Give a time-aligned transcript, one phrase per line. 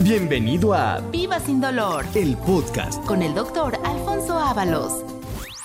[0.00, 3.04] Bienvenido a Viva sin dolor el podcast.
[3.04, 5.04] con el doctor Alfonso Ábalos.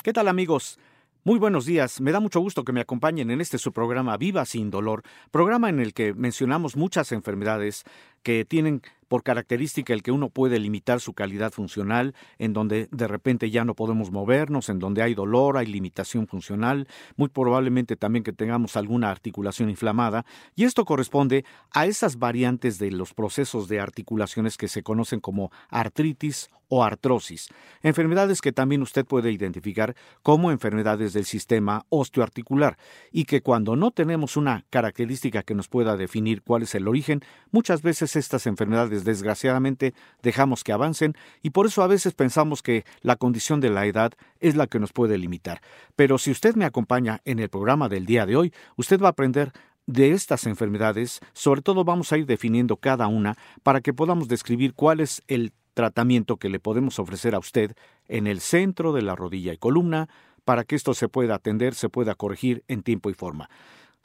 [0.03, 0.79] ¿Qué tal amigos?
[1.23, 2.01] Muy buenos días.
[2.01, 5.69] Me da mucho gusto que me acompañen en este su programa Viva sin dolor, programa
[5.69, 7.83] en el que mencionamos muchas enfermedades
[8.23, 8.81] que tienen
[9.13, 13.63] por característica el que uno puede limitar su calidad funcional, en donde de repente ya
[13.63, 18.75] no podemos movernos, en donde hay dolor, hay limitación funcional, muy probablemente también que tengamos
[18.75, 20.25] alguna articulación inflamada,
[20.55, 25.51] y esto corresponde a esas variantes de los procesos de articulaciones que se conocen como
[25.69, 27.49] artritis o artrosis,
[27.83, 32.79] enfermedades que también usted puede identificar como enfermedades del sistema osteoarticular
[33.11, 37.21] y que cuando no tenemos una característica que nos pueda definir cuál es el origen,
[37.51, 42.85] muchas veces estas enfermedades desgraciadamente dejamos que avancen y por eso a veces pensamos que
[43.01, 45.61] la condición de la edad es la que nos puede limitar.
[45.95, 49.11] Pero si usted me acompaña en el programa del día de hoy, usted va a
[49.11, 49.51] aprender
[49.85, 54.73] de estas enfermedades, sobre todo vamos a ir definiendo cada una para que podamos describir
[54.73, 57.75] cuál es el tratamiento que le podemos ofrecer a usted
[58.07, 60.07] en el centro de la rodilla y columna
[60.45, 63.49] para que esto se pueda atender, se pueda corregir en tiempo y forma.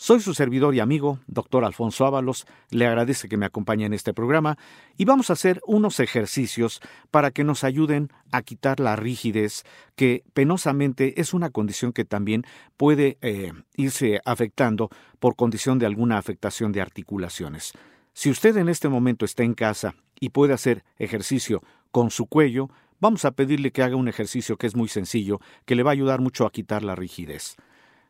[0.00, 4.14] Soy su servidor y amigo, doctor Alfonso Ábalos, le agradece que me acompañe en este
[4.14, 4.56] programa
[4.96, 9.64] y vamos a hacer unos ejercicios para que nos ayuden a quitar la rigidez,
[9.96, 12.44] que penosamente es una condición que también
[12.76, 14.88] puede eh, irse afectando
[15.18, 17.72] por condición de alguna afectación de articulaciones.
[18.12, 21.60] Si usted en este momento está en casa y puede hacer ejercicio
[21.90, 25.74] con su cuello, vamos a pedirle que haga un ejercicio que es muy sencillo, que
[25.74, 27.56] le va a ayudar mucho a quitar la rigidez.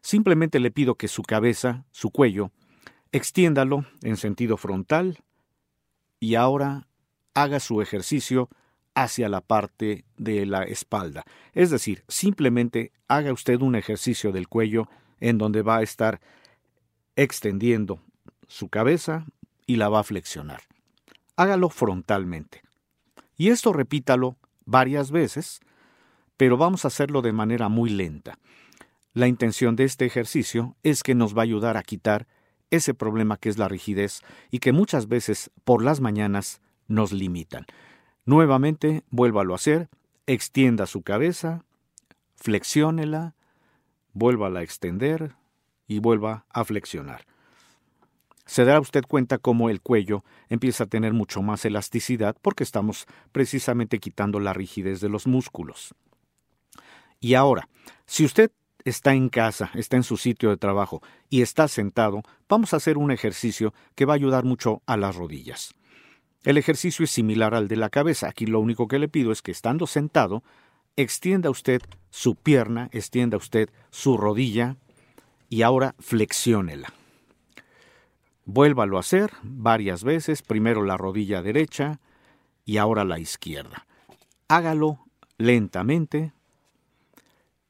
[0.01, 2.51] Simplemente le pido que su cabeza, su cuello,
[3.13, 5.19] extiéndalo en sentido frontal
[6.21, 6.89] y ahora
[7.35, 8.49] haga su ejercicio
[8.95, 11.25] hacia la parte de la espalda.
[11.53, 14.89] Es decir, simplemente haga usted un ejercicio del cuello
[15.21, 16.21] en donde va a estar
[17.17, 18.01] extendiendo
[18.47, 19.27] su cabeza
[19.67, 20.63] y la va a flexionar.
[21.37, 22.63] Hágalo frontalmente.
[23.37, 25.61] Y esto repítalo varias veces,
[26.37, 28.39] pero vamos a hacerlo de manera muy lenta.
[29.15, 32.27] La intención de este ejercicio es que nos va a ayudar a quitar
[32.71, 37.67] ese problema que es la rigidez y que muchas veces por las mañanas nos limitan.
[38.25, 39.89] Nuevamente, vuélvalo a hacer,
[40.27, 41.65] extienda su cabeza,
[42.37, 43.35] flexiónela,
[44.13, 45.35] vuélvala a extender
[45.87, 47.25] y vuelva a flexionar.
[48.45, 53.07] Se dará usted cuenta cómo el cuello empieza a tener mucho más elasticidad porque estamos
[53.33, 55.95] precisamente quitando la rigidez de los músculos.
[57.21, 57.69] Y ahora,
[58.07, 58.51] si usted
[58.85, 62.99] está en casa, está en su sitio de trabajo y está sentado, vamos a hacer
[62.99, 65.75] un ejercicio que va a ayudar mucho a las rodillas.
[66.45, 68.29] El ejercicio es similar al de la cabeza.
[68.29, 70.43] Aquí lo único que le pido es que estando sentado,
[70.97, 74.77] extienda usted su pierna, extienda usted su rodilla
[75.49, 76.93] y ahora flexiónela.
[78.45, 82.01] Vuélvalo a hacer varias veces, primero la rodilla derecha
[82.65, 83.87] y ahora la izquierda.
[84.49, 85.01] Hágalo
[85.37, 86.33] lentamente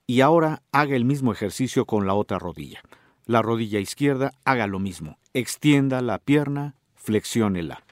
[0.08, 2.82] y ahora haga el mismo ejercicio con la otra rodilla.
[3.26, 5.18] La rodilla izquierda haga lo mismo.
[5.34, 7.82] Extienda la pierna, flexiónela.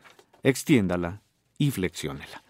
[0.42, 1.20] Extiéndala
[1.58, 2.42] y flexiónela.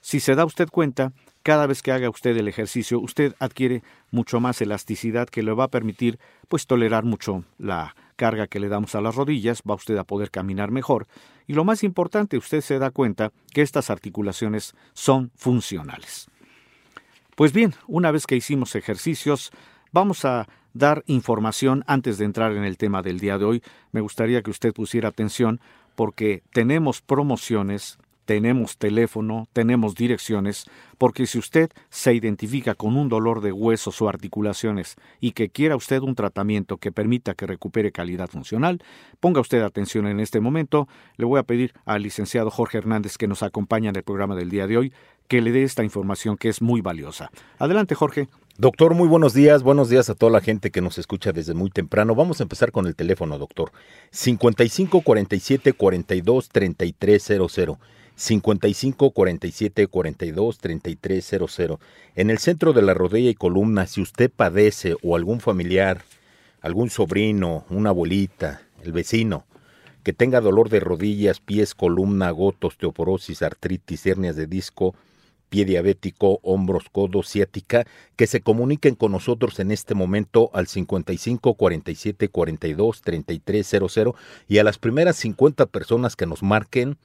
[0.00, 1.12] Si se da usted cuenta,
[1.44, 5.64] cada vez que haga usted el ejercicio, usted adquiere mucho más elasticidad que le va
[5.64, 6.18] a permitir
[6.48, 10.32] pues tolerar mucho la carga que le damos a las rodillas, va usted a poder
[10.32, 11.06] caminar mejor
[11.46, 16.28] y lo más importante, usted se da cuenta que estas articulaciones son funcionales.
[17.34, 19.50] Pues bien, una vez que hicimos ejercicios,
[19.90, 23.62] vamos a dar información antes de entrar en el tema del día de hoy.
[23.90, 25.60] Me gustaría que usted pusiera atención
[25.96, 30.66] porque tenemos promociones tenemos teléfono, tenemos direcciones,
[30.98, 35.76] porque si usted se identifica con un dolor de huesos o articulaciones y que quiera
[35.76, 38.82] usted un tratamiento que permita que recupere calidad funcional,
[39.20, 40.88] ponga usted atención en este momento.
[41.16, 44.50] Le voy a pedir al licenciado Jorge Hernández que nos acompaña en el programa del
[44.50, 44.92] día de hoy
[45.28, 47.30] que le dé esta información que es muy valiosa.
[47.58, 48.28] Adelante, Jorge.
[48.56, 49.64] Doctor, muy buenos días.
[49.64, 52.14] Buenos días a toda la gente que nos escucha desde muy temprano.
[52.14, 53.72] Vamos a empezar con el teléfono, doctor.
[54.12, 57.78] 55 47 42 3300.
[58.14, 61.78] 55 47 42 3300.
[62.14, 66.02] En el centro de la rodilla y columna, si usted padece o algún familiar,
[66.60, 69.46] algún sobrino, una abuelita, el vecino,
[70.04, 74.94] que tenga dolor de rodillas, pies, columna, gotos, osteoporosis, artritis, hernias de disco,
[75.54, 77.86] pie diabético, hombros, codos, ciática,
[78.16, 84.16] que se comuniquen con nosotros en este momento al 55 47 42 3300
[84.48, 86.96] y a las primeras 50 personas que nos marquen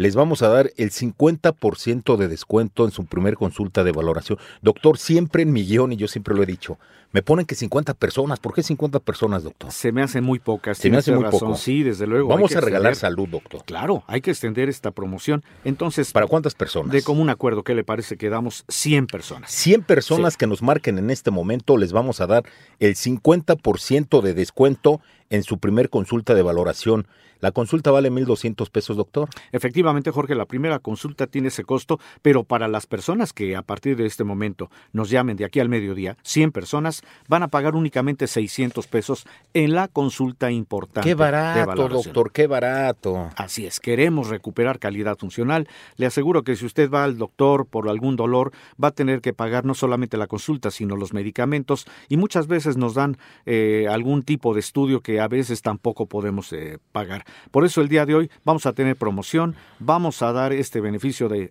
[0.00, 4.38] les vamos a dar el 50% de descuento en su primer consulta de valoración.
[4.62, 6.78] Doctor, siempre en mi guion, y yo siempre lo he dicho,
[7.12, 8.40] me ponen que 50 personas.
[8.40, 9.70] ¿Por qué 50 personas, doctor?
[9.70, 10.78] Se me hacen muy pocas.
[10.78, 11.54] Se me hace muy poco.
[11.54, 12.28] Sí, desde luego.
[12.28, 13.62] Vamos a regalar salud, doctor.
[13.66, 15.44] Claro, hay que extender esta promoción.
[15.64, 16.92] Entonces, ¿para cuántas personas?
[16.92, 19.50] De común acuerdo, ¿qué le parece que damos 100 personas?
[19.50, 20.38] 100 personas sí.
[20.38, 22.44] que nos marquen en este momento les vamos a dar
[22.78, 27.06] el 50% de descuento en su primer consulta de valoración.
[27.40, 29.28] La consulta vale 1.200 pesos, doctor.
[29.52, 33.96] Efectivamente, Jorge, la primera consulta tiene ese costo, pero para las personas que a partir
[33.96, 38.26] de este momento nos llamen de aquí al mediodía, 100 personas, van a pagar únicamente
[38.26, 41.08] 600 pesos en la consulta importante.
[41.08, 42.30] ¡Qué barato, doctor!
[42.30, 43.30] ¡Qué barato!
[43.36, 45.66] Así es, queremos recuperar calidad funcional.
[45.96, 49.32] Le aseguro que si usted va al doctor por algún dolor, va a tener que
[49.32, 53.16] pagar no solamente la consulta, sino los medicamentos y muchas veces nos dan
[53.46, 57.24] eh, algún tipo de estudio que a veces tampoco podemos eh, pagar.
[57.50, 61.28] Por eso el día de hoy vamos a tener promoción, vamos a dar este beneficio
[61.28, 61.50] de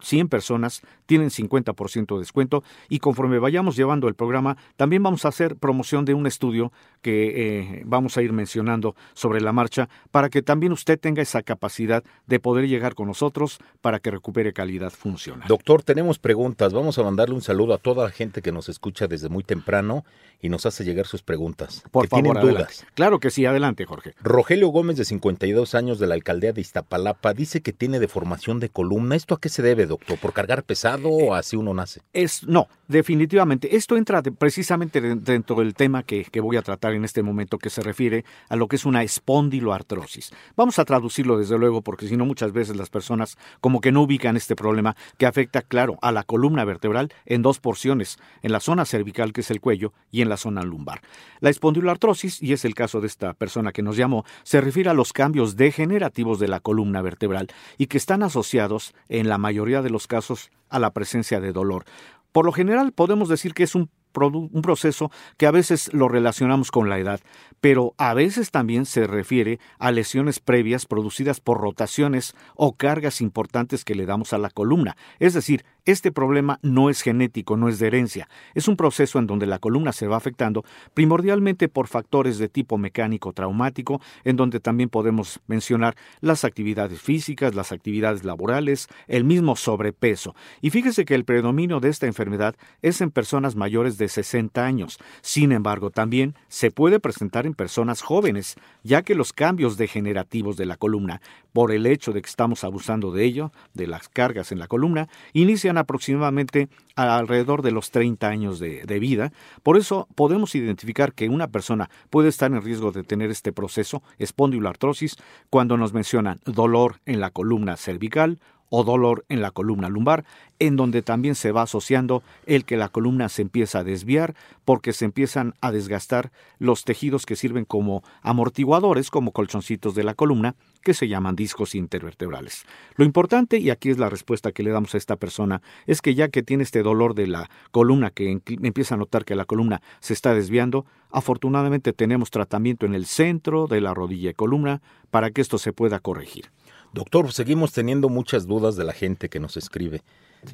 [0.00, 5.28] 100 personas, tienen 50% de descuento y conforme vayamos llevando el programa, también vamos a
[5.28, 6.72] hacer promoción de un estudio
[7.02, 11.42] que eh, vamos a ir mencionando sobre la marcha para que también usted tenga esa
[11.42, 15.46] capacidad de poder llegar con nosotros para que recupere calidad funcional.
[15.48, 16.72] Doctor, tenemos preguntas.
[16.72, 20.04] Vamos a mandarle un saludo a toda la gente que nos escucha desde muy temprano
[20.40, 21.82] y nos hace llegar sus preguntas.
[21.90, 22.62] Por que favor, tienen adelante.
[22.62, 22.86] dudas.
[22.94, 24.14] Claro que sí, adelante, Jorge.
[24.22, 28.68] Rogelio Gómez, de 52 años, de la alcaldía de Iztapalapa, dice que tiene deformación de
[28.68, 29.16] columna.
[29.16, 30.18] ¿Esto a qué se debe, doctor?
[30.18, 32.00] ¿Por cargar pesado o así uno nace?
[32.12, 33.74] Es, no, definitivamente.
[33.76, 37.22] Esto entra de- precisamente de- dentro del tema que, que voy a tratar en este
[37.22, 40.32] momento, que se refiere a lo que es una espondiloartrosis.
[40.56, 44.02] Vamos a traducirlo desde luego, porque si no muchas veces las personas como que no
[44.02, 48.60] ubican este problema que afecta, claro, a la columna vertebral en dos porciones, en la
[48.60, 51.00] zona cervical, que es el cuello, y en la zona lumbar.
[51.40, 54.94] La espondiloartrosis, y es el caso de esta persona que nos llamó, se refiere a
[54.94, 57.48] los cambios degenerativos de la columna vertebral
[57.78, 61.84] y que están asociados, en la mayoría de los casos, a la presencia de dolor.
[62.32, 66.70] Por lo general podemos decir que es un, un proceso que a veces lo relacionamos
[66.70, 67.20] con la edad,
[67.60, 73.84] pero a veces también se refiere a lesiones previas producidas por rotaciones o cargas importantes
[73.84, 74.96] que le damos a la columna.
[75.18, 78.28] Es decir, este problema no es genético, no es de herencia.
[78.54, 80.64] Es un proceso en donde la columna se va afectando
[80.94, 87.54] primordialmente por factores de tipo mecánico traumático, en donde también podemos mencionar las actividades físicas,
[87.54, 90.34] las actividades laborales, el mismo sobrepeso.
[90.60, 94.98] Y fíjese que el predominio de esta enfermedad es en personas mayores de 60 años.
[95.20, 100.66] Sin embargo, también se puede presentar en personas jóvenes, ya que los cambios degenerativos de
[100.66, 101.20] la columna,
[101.52, 105.08] por el hecho de que estamos abusando de ello, de las cargas en la columna,
[105.32, 109.32] inician aproximadamente alrededor de los 30 años de, de vida.
[109.62, 114.02] Por eso podemos identificar que una persona puede estar en riesgo de tener este proceso,
[114.18, 115.16] espondiloartrosis,
[115.50, 118.38] cuando nos mencionan dolor en la columna cervical
[118.70, 120.24] o dolor en la columna lumbar,
[120.58, 124.34] en donde también se va asociando el que la columna se empieza a desviar
[124.64, 130.14] porque se empiezan a desgastar los tejidos que sirven como amortiguadores, como colchoncitos de la
[130.14, 132.64] columna, que se llaman discos intervertebrales.
[132.96, 136.14] Lo importante, y aquí es la respuesta que le damos a esta persona, es que
[136.14, 139.82] ya que tiene este dolor de la columna, que empieza a notar que la columna
[140.00, 145.30] se está desviando, afortunadamente tenemos tratamiento en el centro de la rodilla y columna para
[145.30, 146.50] que esto se pueda corregir.
[146.98, 150.02] Doctor, seguimos teniendo muchas dudas de la gente que nos escribe.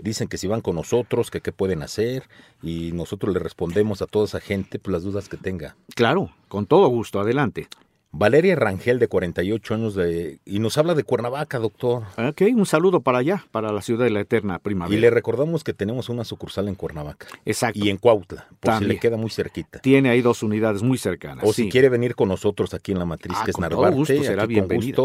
[0.02, 2.24] Dicen que si van con nosotros, que qué pueden hacer,
[2.62, 5.74] y nosotros le respondemos a toda esa gente pues, las dudas que tenga.
[5.94, 7.66] Claro, con todo gusto, adelante.
[8.12, 12.02] Valeria Rangel, de 48 años, de, y nos habla de Cuernavaca, doctor.
[12.18, 14.94] Ok, un saludo para allá, para la ciudad de la eterna primavera.
[14.94, 17.80] Y le recordamos que tenemos una sucursal en Cuernavaca Exacto.
[17.82, 18.88] y en Cuautla, por si También.
[18.90, 19.78] le queda muy cerquita.
[19.78, 21.42] Tiene ahí dos unidades muy cercanas.
[21.48, 21.64] O sí.
[21.64, 23.96] si quiere venir con nosotros aquí en la matriz, Ah, que es con todo Narvarte,
[23.96, 24.96] gusto, será aquí con bienvenida.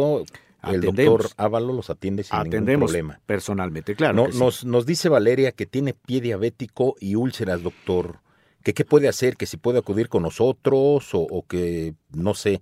[0.63, 3.19] El doctor Ávalo los atiende sin ningún problema.
[3.25, 4.13] personalmente, claro.
[4.13, 4.39] No, sí.
[4.39, 8.19] nos, nos dice Valeria que tiene pie diabético y úlceras, doctor.
[8.63, 12.61] Que qué puede hacer, que si puede acudir con nosotros o, o que, no sé,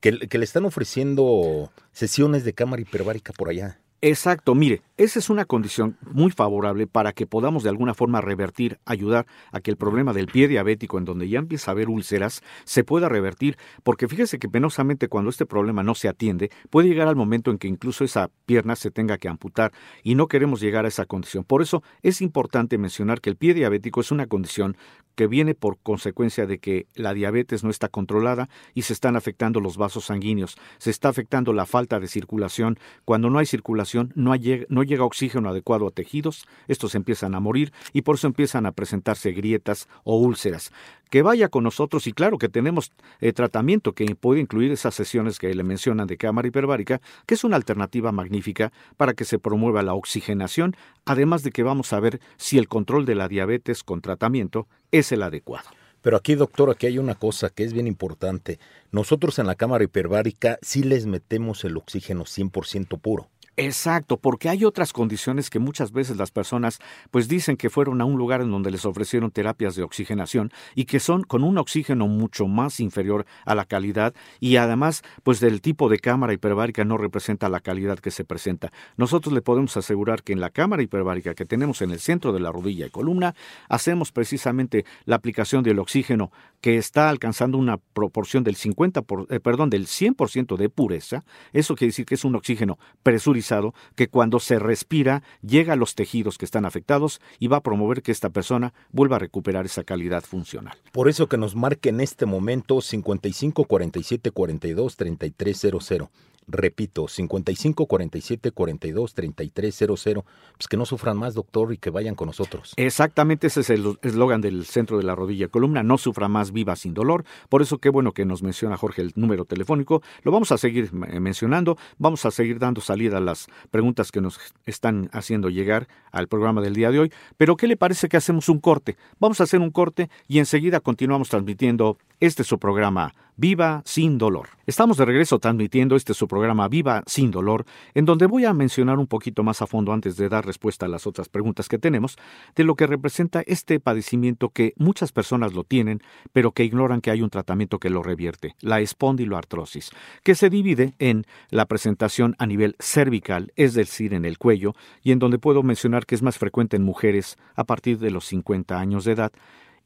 [0.00, 3.80] que, que le están ofreciendo sesiones de cámara hiperbárica por allá.
[4.00, 8.78] Exacto, mire, esa es una condición muy favorable para que podamos de alguna forma revertir,
[8.84, 12.40] ayudar a que el problema del pie diabético, en donde ya empieza a haber úlceras,
[12.62, 17.08] se pueda revertir, porque fíjese que penosamente cuando este problema no se atiende, puede llegar
[17.08, 19.72] al momento en que incluso esa pierna se tenga que amputar
[20.04, 21.42] y no queremos llegar a esa condición.
[21.42, 24.76] Por eso es importante mencionar que el pie diabético es una condición
[25.18, 29.58] que viene por consecuencia de que la diabetes no está controlada y se están afectando
[29.58, 32.78] los vasos sanguíneos, se está afectando la falta de circulación.
[33.04, 38.02] Cuando no hay circulación, no, llega oxígeno adecuado a tejidos, estos empiezan a morir y
[38.02, 40.70] por eso empiezan a presentarse grietas o úlceras.
[41.10, 45.38] que vaya con nosotros y claro que tenemos eh, tratamiento que puede incluir esas sesiones
[45.38, 49.82] que le mencionan de cámara hiperbárica, que es una alternativa magnífica para que se promueva
[49.82, 54.02] la oxigenación, además de que vamos a ver si el control de la diabetes con
[54.02, 55.68] tratamiento es el adecuado.
[56.02, 58.58] Pero aquí, doctor, aquí hay una cosa que es bien importante.
[58.92, 63.28] Nosotros en la cámara hiperbárica sí les metemos el oxígeno 100% puro.
[63.60, 66.78] Exacto, porque hay otras condiciones que muchas veces las personas
[67.10, 70.84] pues dicen que fueron a un lugar en donde les ofrecieron terapias de oxigenación y
[70.84, 75.60] que son con un oxígeno mucho más inferior a la calidad y además pues del
[75.60, 78.70] tipo de cámara hiperbárica no representa la calidad que se presenta.
[78.96, 82.38] Nosotros le podemos asegurar que en la cámara hiperbárica que tenemos en el centro de
[82.38, 83.34] la rodilla y columna
[83.68, 89.40] hacemos precisamente la aplicación del oxígeno que está alcanzando una proporción del 50 por, eh,
[89.40, 91.24] perdón, del 100% de pureza.
[91.52, 93.47] Eso quiere decir que es un oxígeno presurizado
[93.94, 98.02] que cuando se respira llega a los tejidos que están afectados y va a promover
[98.02, 100.76] que esta persona vuelva a recuperar esa calidad funcional.
[100.92, 106.08] Por eso que nos marque en este momento 55 47 42 3300.
[106.48, 110.24] Repito, 55 47 42 3300.
[110.56, 112.72] Pues que no sufran más, doctor, y que vayan con nosotros.
[112.76, 115.82] Exactamente, ese es el eslogan del centro de la rodilla columna.
[115.82, 117.24] No sufra más, viva sin dolor.
[117.50, 120.02] Por eso, qué bueno que nos menciona Jorge el número telefónico.
[120.22, 121.76] Lo vamos a seguir mencionando.
[121.98, 126.62] Vamos a seguir dando salida a las preguntas que nos están haciendo llegar al programa
[126.62, 127.12] del día de hoy.
[127.36, 128.96] Pero, ¿qué le parece que hacemos un corte?
[129.20, 134.18] Vamos a hacer un corte y enseguida continuamos transmitiendo este es su programa Viva sin
[134.18, 134.48] dolor.
[134.66, 138.98] Estamos de regreso transmitiendo este su programa Viva sin dolor, en donde voy a mencionar
[138.98, 142.18] un poquito más a fondo antes de dar respuesta a las otras preguntas que tenemos,
[142.56, 146.00] de lo que representa este padecimiento que muchas personas lo tienen,
[146.32, 149.90] pero que ignoran que hay un tratamiento que lo revierte, la espondiloartrosis,
[150.24, 155.12] que se divide en la presentación a nivel cervical, es decir, en el cuello, y
[155.12, 158.80] en donde puedo mencionar que es más frecuente en mujeres a partir de los 50
[158.80, 159.32] años de edad,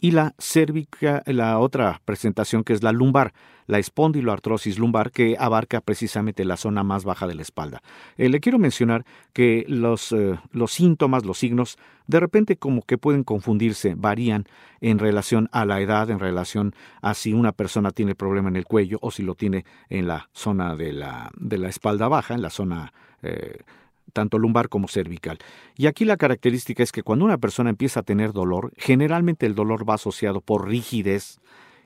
[0.02, 3.32] y la cérvica, la otra presentación que es la lumbar,
[3.68, 7.82] la espondiloartrosis lumbar que abarca precisamente la zona más baja de la espalda.
[8.16, 11.78] Eh, le quiero mencionar que los, eh, los síntomas, los signos,
[12.08, 14.46] de repente como que pueden confundirse, varían
[14.80, 18.64] en relación a la edad, en relación a si una persona tiene problema en el
[18.64, 22.42] cuello o si lo tiene en la zona de la, de la espalda baja, en
[22.42, 22.92] la zona
[23.22, 23.58] eh,
[24.12, 25.38] tanto lumbar como cervical.
[25.76, 29.54] Y aquí la característica es que cuando una persona empieza a tener dolor, generalmente el
[29.54, 31.38] dolor va asociado por rigidez,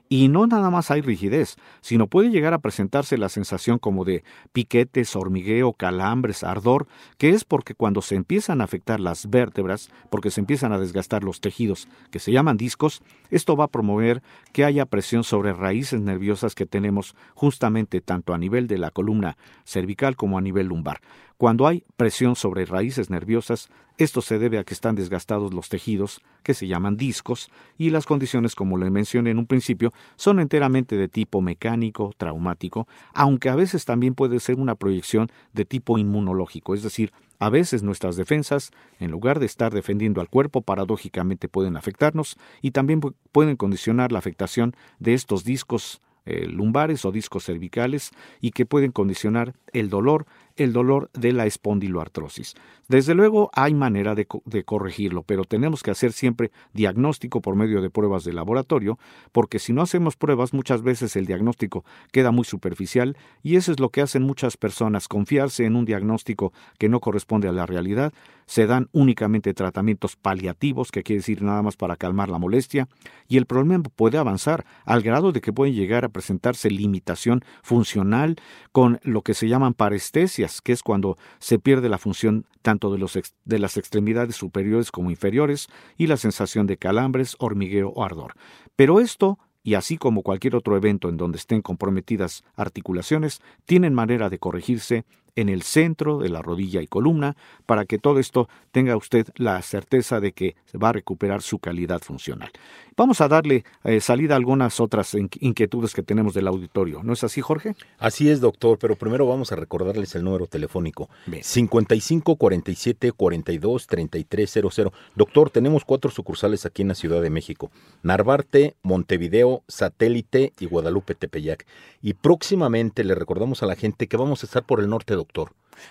[0.09, 4.23] y no nada más hay rigidez, sino puede llegar a presentarse la sensación como de
[4.53, 10.31] piquetes, hormigueo, calambres, ardor, que es porque cuando se empiezan a afectar las vértebras, porque
[10.31, 14.21] se empiezan a desgastar los tejidos que se llaman discos, esto va a promover
[14.53, 19.37] que haya presión sobre raíces nerviosas que tenemos justamente tanto a nivel de la columna
[19.65, 21.01] cervical como a nivel lumbar.
[21.37, 26.21] Cuando hay presión sobre raíces nerviosas, esto se debe a que están desgastados los tejidos,
[26.41, 30.97] que se llaman discos, y las condiciones, como le mencioné en un principio, son enteramente
[30.97, 36.73] de tipo mecánico, traumático, aunque a veces también puede ser una proyección de tipo inmunológico,
[36.73, 41.77] es decir, a veces nuestras defensas, en lugar de estar defendiendo al cuerpo, paradójicamente pueden
[41.77, 42.99] afectarnos y también
[43.31, 48.91] pueden condicionar la afectación de estos discos eh, lumbares o discos cervicales y que pueden
[48.91, 50.25] condicionar el dolor
[50.57, 52.55] el dolor de la espondiloartrosis.
[52.87, 54.25] Desde luego hay manera de,
[54.63, 58.97] corregirlo, pero tenemos que hacer siempre diagnóstico por medio de pruebas de laboratorio,
[59.33, 63.79] porque si no hacemos pruebas muchas veces el diagnóstico queda muy superficial y eso es
[63.79, 68.13] lo que hacen muchas personas, confiarse en un diagnóstico que no corresponde a la realidad,
[68.45, 72.87] se dan únicamente tratamientos paliativos, que quiere decir nada más para calmar la molestia,
[73.27, 78.37] y el problema puede avanzar al grado de que puede llegar a presentarse limitación funcional
[78.71, 82.97] con lo que se llaman parestesias, que es cuando se pierde la función tanto de,
[82.97, 88.33] los de las extremidades superiores como inferiores y la sensación de calambres, hormigueo o ardor.
[88.75, 94.29] Pero esto y así como cualquier otro evento en donde estén comprometidas articulaciones, tienen manera
[94.29, 95.03] de corregirse
[95.37, 99.61] en el centro de la rodilla y columna para que todo esto tenga usted la
[99.61, 102.51] certeza de que va a recuperar su calidad funcional.
[102.97, 107.03] Vamos a darle eh, salida a algunas otras inquietudes que tenemos del auditorio.
[107.03, 107.75] ¿No es así, Jorge?
[107.99, 111.07] Así es, doctor, pero primero vamos a recordarles el número telefónico.
[111.39, 114.91] 55 47 42 3300.
[115.15, 117.69] Doctor, tenemos cuatro sucursales aquí en la Ciudad de México.
[118.01, 121.67] Narvarte, Montevideo, Satélite y Guadalupe Tepeyac.
[122.01, 125.26] Y próximamente le recordamos a la gente que vamos a estar por el norte, doctor.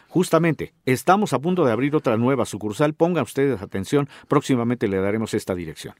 [0.09, 2.95] Justamente, estamos a punto de abrir otra nueva sucursal.
[2.95, 5.95] Pongan ustedes atención, próximamente le daremos esta dirección.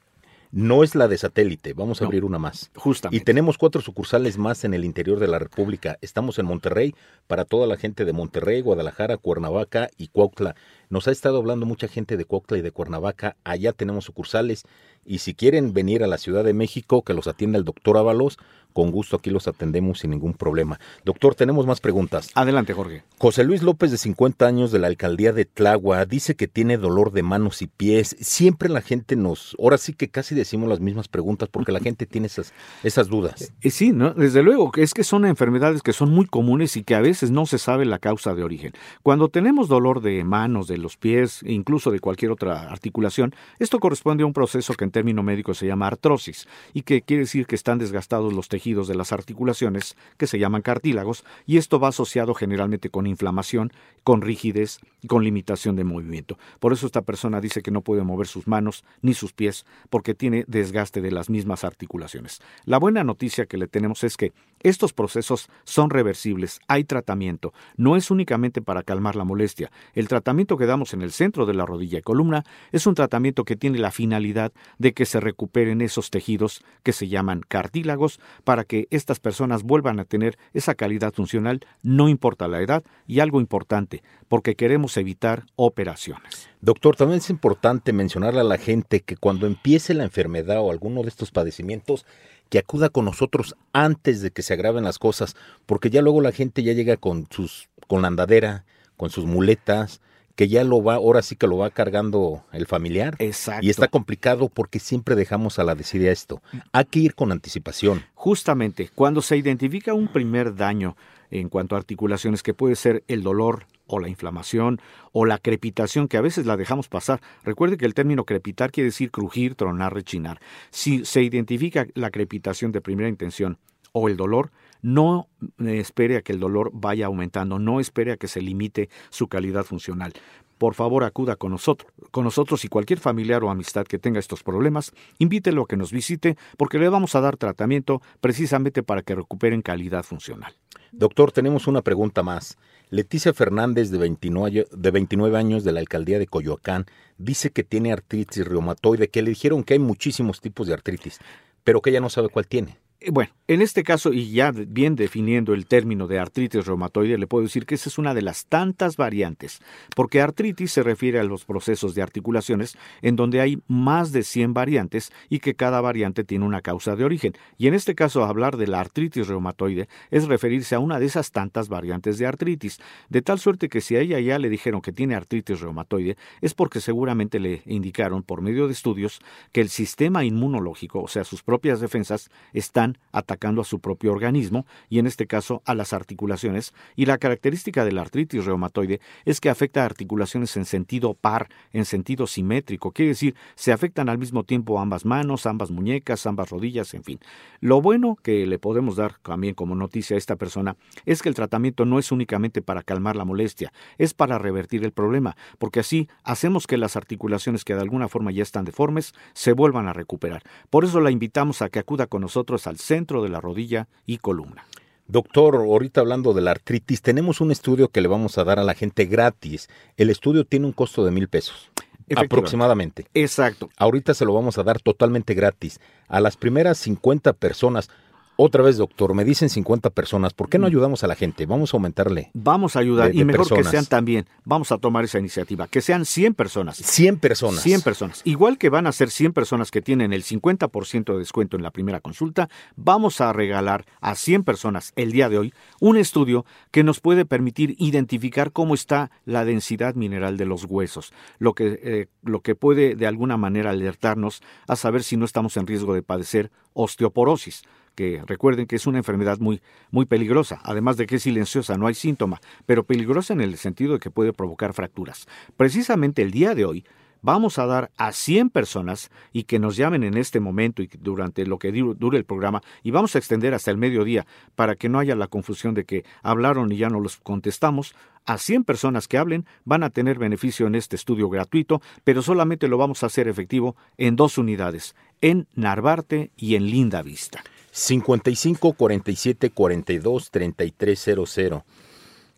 [0.51, 2.71] No es la de satélite, vamos a abrir una más.
[2.73, 3.21] Justamente.
[3.21, 5.97] Y tenemos cuatro sucursales más en el interior de la República.
[5.99, 6.95] Estamos en Monterrey
[7.27, 10.55] para toda la gente de Monterrey, Guadalajara, Cuernavaca y Cuautla.
[10.89, 13.35] Nos ha estado hablando mucha gente de Cuautla y de Cuernavaca.
[13.43, 14.63] Allá tenemos sucursales
[15.05, 18.37] y si quieren venir a la Ciudad de México, que los atienda el doctor Ábalos,
[18.73, 20.79] con gusto aquí los atendemos sin ningún problema.
[21.03, 22.29] Doctor, tenemos más preguntas.
[22.35, 23.03] Adelante, Jorge.
[23.17, 27.11] José Luis López, de 50 años, de la alcaldía de Tlagua, dice que tiene dolor
[27.11, 28.15] de manos y pies.
[28.19, 32.05] Siempre la gente nos, ahora sí que casi decimos las mismas preguntas porque la gente
[32.05, 32.53] tiene esas,
[32.83, 33.51] esas dudas.
[33.61, 34.13] Eh, sí, ¿no?
[34.13, 37.47] desde luego, es que son enfermedades que son muy comunes y que a veces no
[37.47, 38.73] se sabe la causa de origen.
[39.01, 44.23] Cuando tenemos dolor de manos, de los pies, incluso de cualquier otra articulación, esto corresponde
[44.23, 47.55] a un proceso que en término médico se llama artrosis y que quiere decir que
[47.55, 52.33] están desgastados los tejidos de las articulaciones, que se llaman cartílagos, y esto va asociado
[52.33, 53.71] generalmente con inflamación,
[54.03, 56.37] con rigidez con limitación de movimiento.
[56.59, 60.13] Por eso esta persona dice que no puede mover sus manos ni sus pies porque
[60.13, 62.41] tiene desgaste de las mismas articulaciones.
[62.65, 67.95] La buena noticia que le tenemos es que estos procesos son reversibles, hay tratamiento, no
[67.95, 69.71] es únicamente para calmar la molestia.
[69.93, 73.43] El tratamiento que damos en el centro de la rodilla y columna es un tratamiento
[73.43, 78.63] que tiene la finalidad de que se recuperen esos tejidos que se llaman cartílagos para
[78.63, 83.39] que estas personas vuelvan a tener esa calidad funcional, no importa la edad, y algo
[83.39, 86.49] importante, porque queremos evitar operaciones.
[86.61, 91.01] Doctor, también es importante mencionarle a la gente que cuando empiece la enfermedad o alguno
[91.01, 92.05] de estos padecimientos,
[92.49, 96.31] que acuda con nosotros antes de que se agraven las cosas, porque ya luego la
[96.31, 98.65] gente ya llega con sus con la andadera,
[98.97, 100.01] con sus muletas,
[100.37, 103.15] que ya lo va, ahora sí que lo va cargando el familiar.
[103.17, 103.65] Exacto.
[103.65, 106.43] Y está complicado porque siempre dejamos a la desidia esto.
[106.71, 108.03] Hay que ir con anticipación.
[108.13, 110.95] Justamente, cuando se identifica un primer daño
[111.31, 114.79] en cuanto a articulaciones, que puede ser el dolor o la inflamación
[115.11, 117.19] o la crepitación, que a veces la dejamos pasar.
[117.43, 120.39] Recuerde que el término crepitar quiere decir crujir, tronar, rechinar.
[120.69, 123.57] Si se identifica la crepitación de primera intención
[123.91, 125.27] o el dolor, no
[125.59, 129.63] espere a que el dolor vaya aumentando, no espere a que se limite su calidad
[129.63, 130.13] funcional.
[130.57, 134.41] Por favor, acuda con nosotros, con nosotros y cualquier familiar o amistad que tenga estos
[134.41, 139.15] problemas, invítelo a que nos visite porque le vamos a dar tratamiento precisamente para que
[139.15, 140.55] recuperen calidad funcional.
[140.91, 142.57] Doctor, tenemos una pregunta más.
[142.89, 146.85] Leticia Fernández, de 29, de 29 años, de la alcaldía de Coyoacán,
[147.17, 151.19] dice que tiene artritis reumatoide, que le dijeron que hay muchísimos tipos de artritis,
[151.63, 152.77] pero que ella no sabe cuál tiene.
[152.99, 157.27] Eh, bueno, en este caso, y ya bien definiendo el término de artritis reumatoide, le
[157.27, 159.61] puedo decir que esa es una de las tantas variantes,
[159.95, 164.55] porque artritis se refiere a los procesos de articulaciones en donde hay más de 100
[164.55, 167.33] variantes y que cada variante tiene una causa de origen.
[167.57, 171.31] Y en este caso, hablar de la artritis reumatoide es referirse a una de esas
[171.31, 174.91] tantas variantes de artritis, de tal suerte que si a ella ya le dijeron que
[174.91, 179.19] tiene artritis reumatoide, es porque seguramente le indicaron por medio de estudios
[179.51, 184.65] que el sistema inmunológico, o sea, sus propias defensas, están atacando a su propio organismo
[184.89, 189.41] y en este caso a las articulaciones y la característica de la artritis reumatoide es
[189.41, 194.17] que afecta a articulaciones en sentido par, en sentido simétrico, quiere decir se afectan al
[194.17, 197.19] mismo tiempo ambas manos, ambas muñecas, ambas rodillas, en fin.
[197.59, 201.35] Lo bueno que le podemos dar también como noticia a esta persona es que el
[201.35, 206.07] tratamiento no es únicamente para calmar la molestia, es para revertir el problema, porque así
[206.23, 210.43] hacemos que las articulaciones que de alguna forma ya están deformes se vuelvan a recuperar.
[210.69, 214.17] Por eso la invitamos a que acuda con nosotros al centro de la rodilla y
[214.17, 214.65] columna.
[215.07, 218.63] Doctor, ahorita hablando de la artritis, tenemos un estudio que le vamos a dar a
[218.63, 219.69] la gente gratis.
[219.95, 221.71] El estudio tiene un costo de mil pesos.
[222.15, 223.05] Aproximadamente.
[223.13, 223.69] Exacto.
[223.77, 225.79] Ahorita se lo vamos a dar totalmente gratis.
[226.07, 227.89] A las primeras 50 personas
[228.39, 230.33] otra vez, doctor, me dicen 50 personas.
[230.33, 230.69] ¿Por qué no mm.
[230.69, 231.47] ayudamos a la gente?
[231.47, 232.29] Vamos a aumentarle.
[232.35, 233.13] Vamos a ayudar.
[233.13, 234.27] y mejor que sean también.
[234.45, 235.67] Vamos a tomar esa iniciativa.
[235.67, 236.77] Que sean 100 personas.
[236.77, 237.61] 100 personas.
[237.63, 238.21] 100 personas.
[238.25, 241.71] Igual que van a ser 100 personas que tienen el 50% de descuento en la
[241.71, 246.83] primera consulta, vamos a regalar a 100 personas el día de hoy un estudio que
[246.83, 251.11] nos puede permitir identificar cómo está la densidad mineral de los huesos.
[251.39, 255.57] Lo que, eh, lo que puede de alguna manera alertarnos a saber si no estamos
[255.57, 257.63] en riesgo de padecer osteoporosis
[257.97, 261.87] que recuerden que es una enfermedad muy, muy peligrosa, además de que es silenciosa, no
[261.87, 265.27] hay síntoma, pero peligrosa en el sentido de que puede provocar fracturas.
[265.57, 266.85] Precisamente el día de hoy
[267.23, 271.47] vamos a dar a 100 personas y que nos llamen en este momento y durante
[271.47, 274.99] lo que dure el programa y vamos a extender hasta el mediodía para que no
[274.99, 277.95] haya la confusión de que hablaron y ya no los contestamos.
[278.25, 282.67] A 100 personas que hablen van a tener beneficio en este estudio gratuito, pero solamente
[282.67, 287.41] lo vamos a hacer efectivo en dos unidades, en Narvarte y en Linda Vista.
[287.77, 291.63] 55 47 42 3300.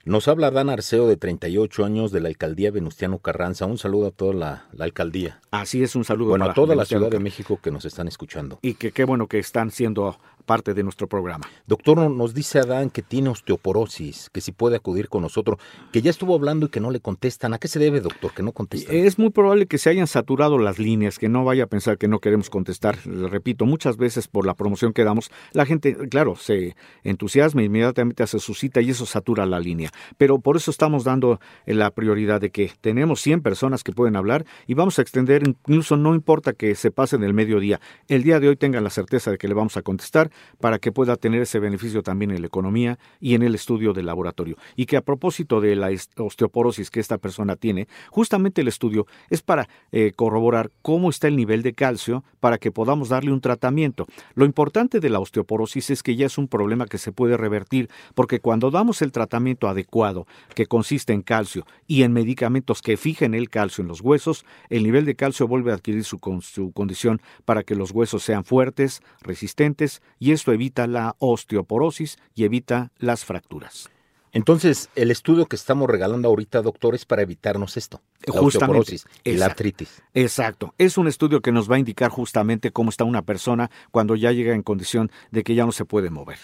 [0.04, 3.66] Nos habla Dan Arceo, de 38 años, de la alcaldía Venustiano Carranza.
[3.66, 5.40] Un saludo a toda la, alcaldía.
[5.52, 8.60] Así es, un saludo bueno, a toda la Ciudad de México que nos están escuchando.
[8.62, 11.48] Y que qué bueno que están siendo parte de nuestro programa.
[11.68, 15.60] Doctor, nos dice Adán que tiene osteoporosis, que si puede acudir con nosotros,
[15.92, 17.54] que ya estuvo hablando y que no le contestan.
[17.54, 18.96] ¿A qué se debe, doctor, que no contestan?
[18.96, 22.08] Es muy probable que se hayan saturado las líneas, que no vaya a pensar que
[22.08, 23.06] no queremos contestar.
[23.06, 28.24] Le repito, muchas veces por la promoción que damos, la gente, claro, se entusiasma, inmediatamente
[28.24, 29.92] hace su cita y eso satura la línea.
[30.18, 34.46] Pero por eso estamos dando la prioridad de que tenemos 100 personas que pueden hablar
[34.68, 38.50] y vamos a extender, incluso no importa que se pasen el mediodía, el día de
[38.50, 40.29] hoy tengan la certeza de que le vamos a contestar
[40.60, 44.06] para que pueda tener ese beneficio también en la economía y en el estudio del
[44.06, 44.58] laboratorio.
[44.76, 49.42] Y que a propósito de la osteoporosis que esta persona tiene, justamente el estudio es
[49.42, 54.06] para eh, corroborar cómo está el nivel de calcio para que podamos darle un tratamiento.
[54.34, 57.90] Lo importante de la osteoporosis es que ya es un problema que se puede revertir,
[58.16, 63.34] porque cuando damos el tratamiento adecuado, que consiste en calcio y en medicamentos que fijen
[63.34, 67.22] el calcio en los huesos, el nivel de calcio vuelve a adquirir su, su condición
[67.46, 73.26] para que los huesos sean fuertes, resistentes, y esto evita la osteoporosis y evita las
[73.26, 73.90] fracturas.
[74.32, 78.02] Entonces, el estudio que estamos regalando ahorita, doctor, es para evitarnos esto.
[78.28, 80.04] La osteoporosis y la artritis.
[80.14, 80.76] Exacto.
[80.78, 84.32] Es un estudio que nos va a indicar justamente cómo está una persona cuando ya
[84.32, 86.38] llega en condición de que ya no se puede mover.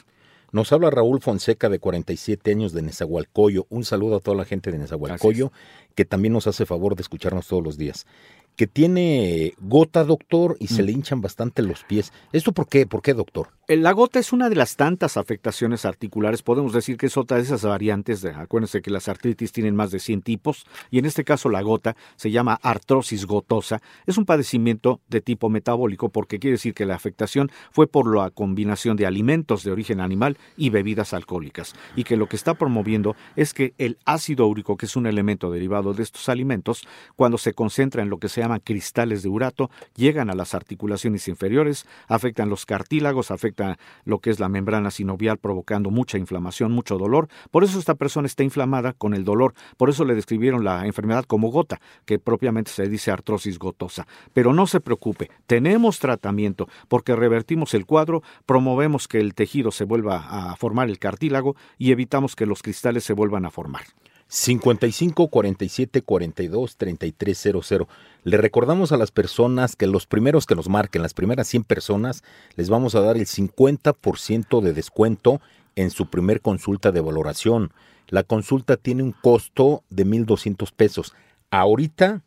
[0.51, 3.67] Nos habla Raúl Fonseca, de 47 años, de Nezahualcóyo.
[3.69, 5.51] Un saludo a toda la gente de Nezahualcóyo,
[5.95, 8.07] que también nos hace favor de escucharnos todos los días
[8.55, 10.85] que tiene gota, doctor, y se mm.
[10.85, 12.13] le hinchan bastante los pies.
[12.31, 12.85] ¿Esto por qué?
[12.85, 13.49] ¿Por qué, doctor?
[13.67, 16.43] Eh, la gota es una de las tantas afectaciones articulares.
[16.43, 18.21] Podemos decir que es otra de esas variantes.
[18.21, 21.61] De, acuérdense que las artritis tienen más de 100 tipos, y en este caso la
[21.61, 23.81] gota se llama artrosis gotosa.
[24.05, 28.29] Es un padecimiento de tipo metabólico porque quiere decir que la afectación fue por la
[28.29, 33.15] combinación de alimentos de origen animal y bebidas alcohólicas, y que lo que está promoviendo
[33.35, 37.53] es que el ácido úrico, que es un elemento derivado de estos alimentos, cuando se
[37.53, 42.49] concentra en lo que se llaman cristales de urato, llegan a las articulaciones inferiores, afectan
[42.49, 47.27] los cartílagos, afectan lo que es la membrana sinovial, provocando mucha inflamación, mucho dolor.
[47.51, 49.53] Por eso esta persona está inflamada con el dolor.
[49.77, 54.07] Por eso le describieron la enfermedad como gota, que propiamente se dice artrosis gotosa.
[54.33, 59.85] Pero no se preocupe, tenemos tratamiento porque revertimos el cuadro, promovemos que el tejido se
[59.85, 63.85] vuelva a formar el cartílago y evitamos que los cristales se vuelvan a formar.
[64.27, 67.87] 55 47 42 3300.
[68.23, 72.23] Le recordamos a las personas que los primeros que nos marquen, las primeras 100 personas,
[72.55, 75.41] les vamos a dar el 50% de descuento
[75.75, 77.71] en su primer consulta de valoración.
[78.07, 81.13] La consulta tiene un costo de 1.200 pesos.
[81.51, 82.23] Ahorita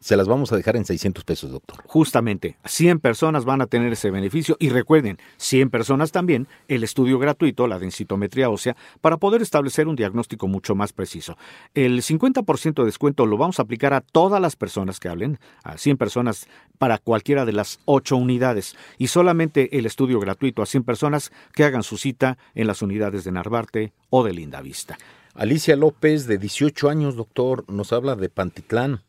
[0.00, 1.82] se las vamos a dejar en 600 pesos, doctor.
[1.86, 7.18] Justamente, 100 personas van a tener ese beneficio y recuerden, 100 personas también el estudio
[7.18, 11.36] gratuito, la densitometría ósea, para poder establecer un diagnóstico mucho más preciso.
[11.74, 15.78] El 50% de descuento lo vamos a aplicar a todas las personas que hablen, a
[15.78, 20.84] 100 personas para cualquiera de las 8 unidades y solamente el estudio gratuito a 100
[20.84, 24.98] personas que hagan su cita en las unidades de Narvarte o de Lindavista.
[25.34, 29.02] Alicia López, de 18 años, doctor, nos habla de Pantitlán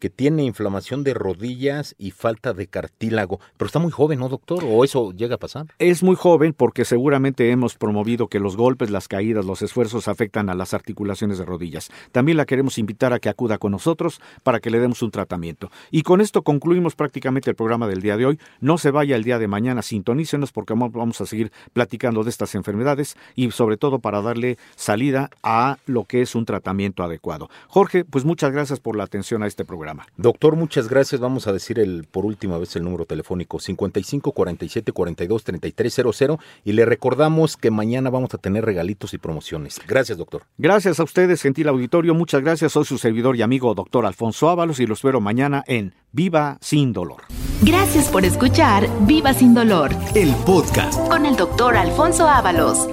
[0.00, 3.38] que tiene inflamación de rodillas y falta de cartílago.
[3.56, 4.64] Pero está muy joven, ¿no, doctor?
[4.66, 5.66] ¿O eso llega a pasar?
[5.78, 10.48] Es muy joven porque seguramente hemos promovido que los golpes, las caídas, los esfuerzos afectan
[10.48, 11.90] a las articulaciones de rodillas.
[12.12, 15.70] También la queremos invitar a que acuda con nosotros para que le demos un tratamiento.
[15.90, 18.38] Y con esto concluimos prácticamente el programa del día de hoy.
[18.60, 22.54] No se vaya el día de mañana, sintonícenos porque vamos a seguir platicando de estas
[22.54, 27.50] enfermedades y sobre todo para darle salida a lo que es un tratamiento adecuado.
[27.68, 29.89] Jorge, pues muchas gracias por la atención a este programa.
[30.16, 31.20] Doctor, muchas gracias.
[31.20, 36.72] Vamos a decir el por última vez el número telefónico 55 47 42 3300 y
[36.72, 39.80] le recordamos que mañana vamos a tener regalitos y promociones.
[39.86, 40.42] Gracias, doctor.
[40.58, 42.14] Gracias a ustedes, gentil auditorio.
[42.14, 42.72] Muchas gracias.
[42.72, 46.92] Soy su servidor y amigo, doctor Alfonso Ábalos, y lo espero mañana en Viva Sin
[46.92, 47.22] Dolor.
[47.62, 52.88] Gracias por escuchar Viva Sin Dolor, el podcast con el doctor Alfonso Ábalos.